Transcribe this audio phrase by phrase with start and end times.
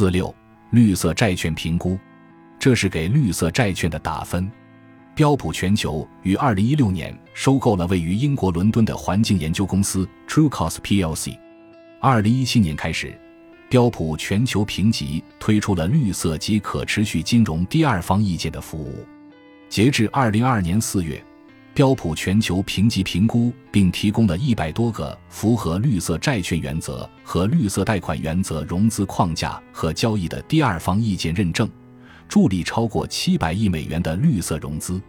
[0.00, 0.34] 四六
[0.70, 1.98] 绿色债券评估，
[2.58, 4.50] 这是给绿色债券的打分。
[5.14, 11.38] 标普全球于二零一六年收购了位于英国伦敦的环境研究公司 True Cost plc。
[12.00, 13.14] 二零一七年开始，
[13.68, 19.04] 标普全球评级推出了绿色及可持续金融第二方意见的服务。
[19.68, 21.22] 截至二零二二年四月，
[21.80, 31.66] 标普全球评级评估并提供了一百多个符合绿色债券原则和绿色贷款原则融资框架和交易的第二方意见认证。
[32.28, 35.00] 助力超过七百亿美元的绿色融资。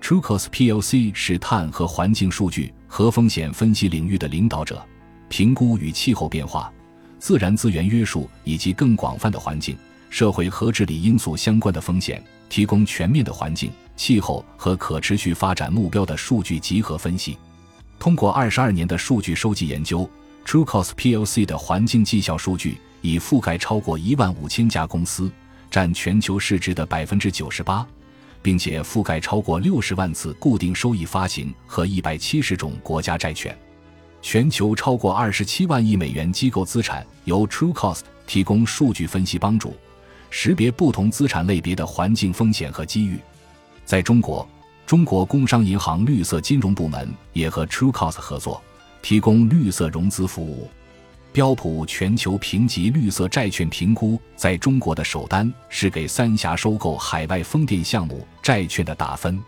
[0.00, 4.82] Trucos plc 是碳和环境数据和风险分析领域的领导者，
[5.28, 6.72] 评估与气候变化、
[7.18, 9.76] 自然资源约束以及更广泛的环境、
[10.08, 17.36] 社会和治理因素相关的风险，提供全面的环境、气候和可持续发展目标的数据集合分析。
[17.98, 20.08] 通过二十二年的数据收集研究
[20.44, 25.30] ，TrueCost plc 的环境绩效数据已覆盖超过一万五千家公司。
[25.68, 27.86] 占全球市值的百分之九十八，
[28.40, 33.54] 并且覆盖超过六十万次固定收益发行和一百七十种国家债券。
[34.22, 39.76] 全球超过二十七万亿美元机构资产由 Truecost 提供数据分析帮助，
[40.30, 43.18] 识别不同资产类别的环境风险和机遇。
[43.84, 44.48] 在中国，
[44.86, 48.62] 中国工商银行绿色金融部门也和 Truecost 合作，
[49.02, 50.68] 提供绿色融资服务。
[51.32, 59.38] 标普全球评级绿色债券评估在中国的首单是给三峡收购海外风电项目债券的打分。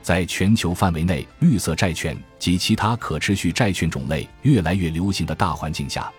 [0.00, 6.10] 在全球范围内，绿色债券及其他可持续债券种类越来越流行的大环境下，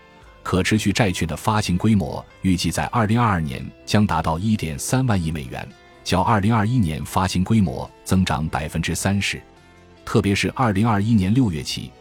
[0.44, 5.68] 可持续债券的发行规模预计在2022年将达到1.3万亿美元，
[6.04, 9.40] 较2021年发行规模增长30%。
[10.06, 11.92] 特别是2021年6月起。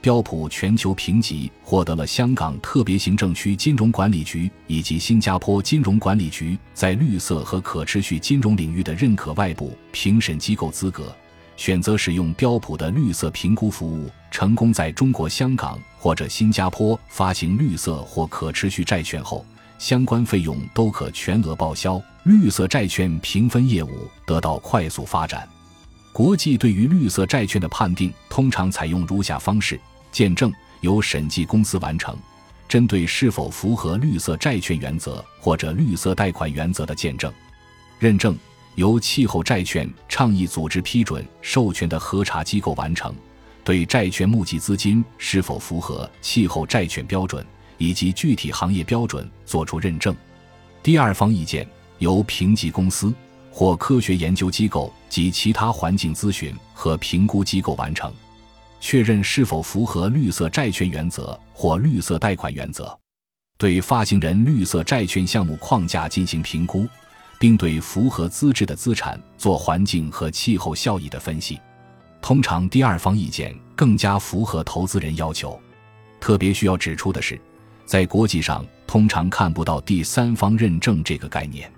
[0.00, 11.14] 标普全球评级获得了香港特别行政区金融管理局以及新加坡金融管理局在绿色和可持续金融领域的认可外部评审机构资格。
[11.56, 19.44] 选择使用标普的绿色评估服务，成功在中国香港或者新加坡发行绿色或可持续债券后，
[19.78, 22.00] 相关费用都可全额报销。
[22.24, 25.48] 绿色债券评分业务得到快速发展。
[26.12, 29.80] 国际对于绿色债券的判定通常采用如下方式。
[30.10, 32.16] 见证由审计公司完成，
[32.68, 37.30] 针对是否符合绿色债券原则或者绿色贷款原则的见证；
[37.98, 38.36] 认证
[38.74, 43.14] 由气候债券倡议组织批准授权的核查机构完成，
[43.68, 47.44] 对债券募集资金是否符合气候债券标准
[47.76, 50.14] 以及具体行业标准作出认证；
[50.82, 51.68] 第二方意见
[51.98, 53.12] 由评级公司
[53.50, 58.10] 或科学研究机构及其他环境咨询和评估机构完成。
[58.80, 62.98] 确认是否符合绿色债券原则或绿色贷款原则，
[63.58, 66.86] 对发行人绿色债券项目框架进行评估，
[67.38, 71.60] 并对符合资质的资产做环境和气候效益的分析。
[72.20, 75.58] 通常，第二方意见更加符合投资人要求。
[76.20, 77.40] 特别需要指出的是，
[77.86, 81.70] 在国际上通常看不到第三方认证这个概念。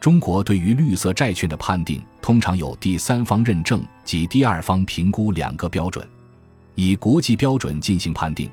[0.00, 6.06] 中国对于绿色债券的判定通常有第三方认证及第二方评估两个标准。
[6.74, 8.50] 以国际标准进行判定，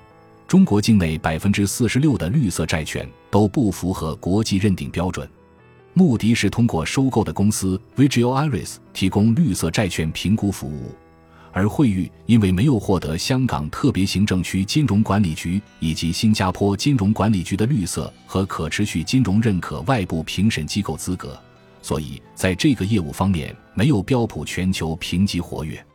[0.47, 5.27] 中国境内百分之四十六的绿色债券都不符合国际认定标准。
[5.93, 10.95] 目的是通过收购的公司 Vigil Iris 提供绿色债券评估服务，
[11.53, 21.37] 而惠誉因为没有获得香港特别行政区金融管理局以及新加坡金融管理局的绿色和可持续金融认可外部评审机构资格，
[21.81, 25.85] 所以在这个业务方面没有标普全球评级活跃。